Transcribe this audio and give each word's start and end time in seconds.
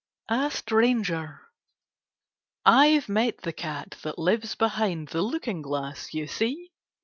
A 0.29 0.49
STRANGER 0.49 1.41
I 2.65 2.97
've 2.99 3.07
met 3.07 3.41
the 3.43 3.53
cat 3.53 3.99
that 4.01 4.17
lives 4.17 4.55
behind 4.55 5.09
The 5.09 5.21
looking 5.21 5.61
glass, 5.61 6.11
you 6.11 6.25
see. 6.25 6.71